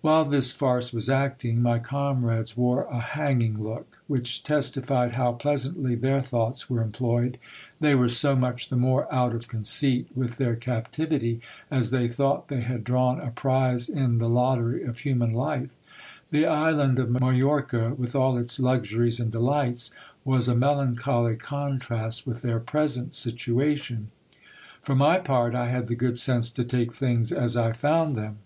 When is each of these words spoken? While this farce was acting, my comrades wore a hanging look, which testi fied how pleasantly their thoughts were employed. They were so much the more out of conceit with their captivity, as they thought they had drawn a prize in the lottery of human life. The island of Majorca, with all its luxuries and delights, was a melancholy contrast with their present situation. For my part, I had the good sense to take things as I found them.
While 0.00 0.24
this 0.24 0.50
farce 0.50 0.94
was 0.94 1.10
acting, 1.10 1.60
my 1.60 1.78
comrades 1.78 2.56
wore 2.56 2.84
a 2.84 3.00
hanging 3.00 3.62
look, 3.62 3.98
which 4.06 4.42
testi 4.42 4.82
fied 4.82 5.10
how 5.10 5.32
pleasantly 5.32 5.94
their 5.94 6.22
thoughts 6.22 6.70
were 6.70 6.80
employed. 6.80 7.36
They 7.78 7.94
were 7.94 8.08
so 8.08 8.34
much 8.34 8.70
the 8.70 8.76
more 8.78 9.06
out 9.14 9.34
of 9.34 9.46
conceit 9.46 10.08
with 10.14 10.38
their 10.38 10.56
captivity, 10.56 11.42
as 11.70 11.90
they 11.90 12.08
thought 12.08 12.48
they 12.48 12.62
had 12.62 12.82
drawn 12.82 13.20
a 13.20 13.30
prize 13.30 13.90
in 13.90 14.16
the 14.16 14.26
lottery 14.30 14.84
of 14.84 15.00
human 15.00 15.34
life. 15.34 15.74
The 16.30 16.46
island 16.46 16.98
of 16.98 17.10
Majorca, 17.10 17.92
with 17.98 18.16
all 18.16 18.38
its 18.38 18.58
luxuries 18.58 19.20
and 19.20 19.30
delights, 19.30 19.90
was 20.24 20.48
a 20.48 20.56
melancholy 20.56 21.36
contrast 21.36 22.26
with 22.26 22.40
their 22.40 22.58
present 22.58 23.12
situation. 23.12 24.08
For 24.80 24.94
my 24.94 25.18
part, 25.18 25.54
I 25.54 25.68
had 25.68 25.88
the 25.88 25.94
good 25.94 26.16
sense 26.16 26.48
to 26.52 26.64
take 26.64 26.90
things 26.94 27.32
as 27.32 27.54
I 27.54 27.72
found 27.72 28.16
them. 28.16 28.38